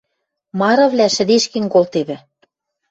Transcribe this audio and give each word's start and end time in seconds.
Марывлӓ 0.59 1.07
шӹдешкен 1.15 1.65
колтевӹ. 1.73 2.17